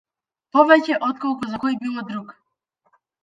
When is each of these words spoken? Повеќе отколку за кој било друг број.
Повеќе 0.55 0.95
отколку 1.09 1.51
за 1.53 1.59
кој 1.65 1.77
било 1.83 2.05
друг 2.09 2.33
број. 2.35 2.99